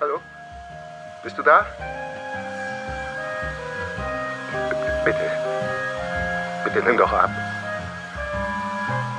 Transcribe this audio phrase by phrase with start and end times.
[0.00, 0.20] Hallo?
[1.22, 1.66] Bist du da?
[5.04, 5.30] Bitte.
[6.64, 7.30] Bitte nimm doch ab.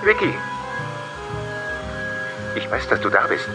[0.04, 0.38] Vicky!
[2.56, 3.48] Ich weiß, dass du da bist.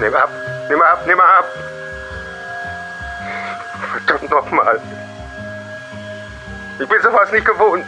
[0.00, 0.30] Nimm ab,
[0.68, 1.44] nimm ab, nimm ab!
[3.92, 4.80] Verdammt nochmal.
[6.78, 7.84] Ich bin sowas nicht gewohnt.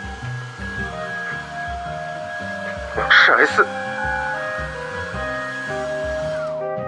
[3.08, 3.66] Scheiße.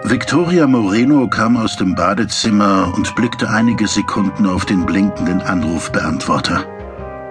[0.04, 6.66] Victoria Moreno kam aus dem Badezimmer und blickte einige Sekunden auf den blinkenden Anrufbeantworter.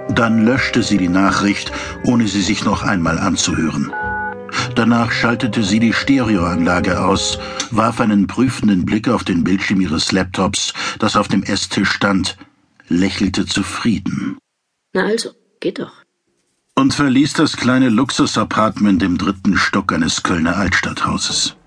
[0.10, 1.72] Dann löschte sie die Nachricht,
[2.06, 3.92] ohne sie sich noch einmal anzuhören.
[4.76, 7.40] Danach schaltete sie die Stereoanlage aus,
[7.72, 12.38] warf einen prüfenden Blick auf den Bildschirm ihres Laptops, das auf dem Esstisch stand,
[12.88, 14.38] lächelte zufrieden.
[14.94, 15.94] Na also, geht doch.
[16.76, 21.58] Und verließ das kleine Luxusapartment im dritten Stock eines Kölner Altstadthauses.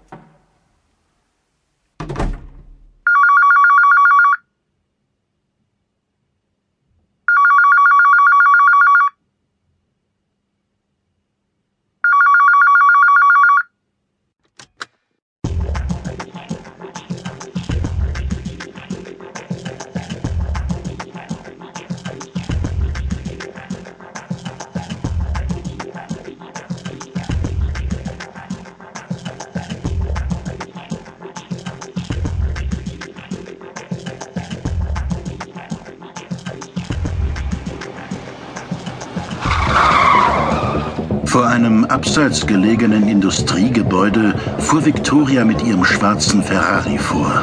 [41.64, 47.42] Einem abseits gelegenen Industriegebäude fuhr Victoria mit ihrem schwarzen Ferrari vor.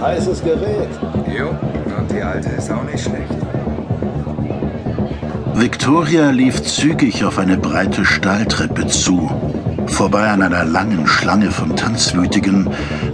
[0.00, 0.88] Heißes Gerät.
[1.38, 1.50] Jo,
[1.98, 3.36] und die alte ist auch nicht schlecht.
[5.54, 9.30] Victoria lief zügig auf eine breite Stahltreppe zu,
[9.86, 12.68] vorbei an einer langen Schlange von Tanzwütigen,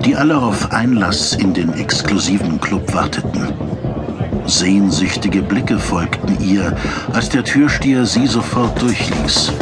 [0.04, 3.48] die alle auf Einlass in den exklusiven Club warteten.
[4.46, 6.74] Sehnsüchtige Blicke folgten ihr,
[7.12, 9.52] als der Türsteher sie sofort durchließ.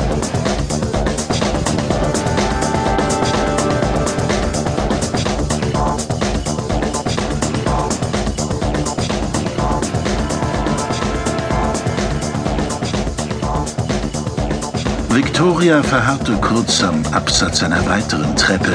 [15.17, 18.75] Victoria verharrte kurz am Absatz einer weiteren Treppe,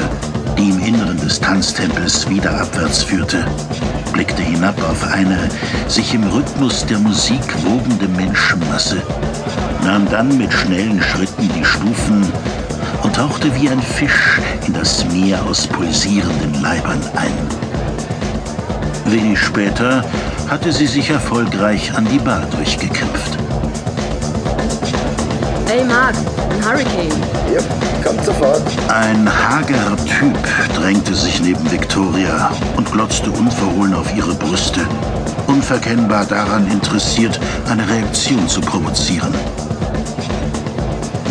[0.58, 3.46] die im Inneren des Tanztempels wieder abwärts führte,
[4.12, 5.38] blickte hinab auf eine
[5.86, 9.00] sich im Rhythmus der Musik wogende Menschenmasse,
[9.84, 12.26] nahm dann mit schnellen Schritten die Stufen
[13.04, 19.12] und tauchte wie ein Fisch in das Meer aus pulsierenden Leibern ein.
[19.12, 20.04] Wenig später
[20.48, 23.41] hatte sie sich erfolgreich an die Bar durchgekämpft.
[25.74, 26.14] Hey Mark,
[26.50, 27.10] ein Hurricane.
[27.50, 27.64] Yep,
[28.04, 28.60] kommt sofort.
[28.88, 30.36] Ein hagerer Typ
[30.76, 34.82] drängte sich neben Victoria und glotzte unverhohlen auf ihre Brüste,
[35.46, 37.40] unverkennbar daran interessiert,
[37.70, 39.32] eine Reaktion zu provozieren.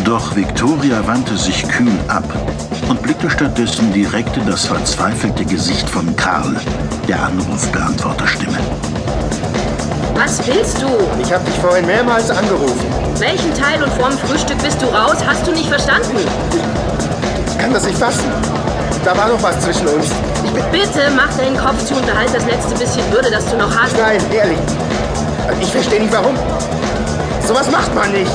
[0.06, 2.26] Doch Victoria wandte sich kühl ab
[2.90, 6.56] und blickte stattdessen direkt in das verzweifelte Gesicht von Karl,
[7.08, 8.58] der Anrufbeantworterstimme.
[10.16, 10.88] Was willst du?
[11.22, 13.11] Ich habe dich vorhin mehrmals angerufen.
[13.22, 15.18] Welchen Teil und vorm Frühstück bist du raus?
[15.24, 16.18] Hast du nicht verstanden?
[17.46, 18.26] Ich kann das nicht fassen.
[19.06, 20.10] Da war noch was zwischen uns.
[20.72, 23.96] Bitte mach deinen Kopf zu und behalt das letzte bisschen Würde, das du noch hast.
[23.96, 24.58] Nein, ehrlich.
[25.62, 26.36] Ich verstehe nicht warum.
[27.46, 28.32] Sowas macht man nicht.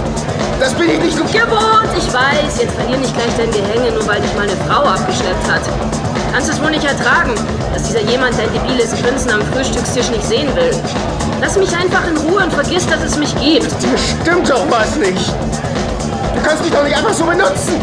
[0.60, 1.24] Das bin ich nicht so...
[1.24, 2.60] Gewohnt, ich weiß.
[2.60, 5.62] Jetzt verlier nicht gleich dein Gehänge, nur weil dich mal eine Frau abgeschleppt hat.
[6.32, 7.34] Kannst es wohl nicht ertragen,
[7.72, 10.70] dass dieser jemand dein debiles Grinsen am Frühstückstisch nicht sehen will.
[11.40, 13.70] Lass mich einfach in Ruhe und vergiss, dass es mich gibt.
[13.82, 15.28] Dir stimmt doch was nicht.
[16.34, 17.74] Du kannst mich doch nicht einfach so benutzen.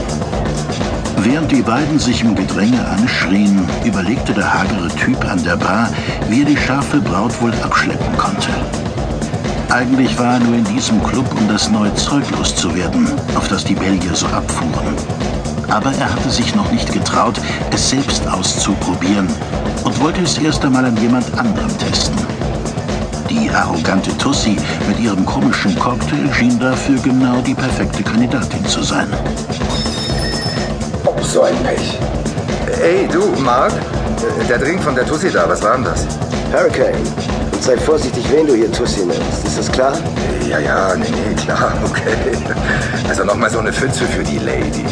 [1.17, 5.89] Während die beiden sich im Gedränge anschrien, überlegte der hagere Typ an der Bar,
[6.27, 8.49] wie er die scharfe Braut wohl abschleppen konnte.
[9.69, 13.73] Eigentlich war er nur in diesem Club, um das neue Zeug loszuwerden, auf das die
[13.73, 14.95] Belgier so abfuhren.
[15.69, 17.39] Aber er hatte sich noch nicht getraut,
[17.71, 19.27] es selbst auszuprobieren
[19.83, 22.17] und wollte es erst einmal an jemand anderem testen.
[23.29, 24.57] Die arrogante Tussi
[24.87, 29.07] mit ihrem komischen Cocktail schien dafür genau die perfekte Kandidatin zu sein.
[31.05, 31.99] Oh, so ein Pech.
[32.81, 33.73] Ey, du, Mark?
[34.47, 36.05] Der Drink von der Tussi da, was war denn das?
[36.51, 36.95] Hurricane.
[37.51, 39.45] Und sei vorsichtig, wen du hier Tussi nennst.
[39.45, 39.93] Ist das klar?
[40.47, 42.15] Ja, ja, nee, nee, klar, okay.
[43.09, 44.85] Also nochmal so eine Pfütze für die Lady.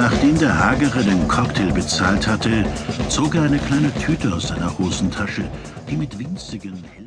[0.00, 2.64] Nachdem der Hagere den Cocktail bezahlt hatte,
[3.10, 5.44] zog er eine kleine Tüte aus seiner Hosentasche,
[5.90, 7.00] die mit winzigen, hell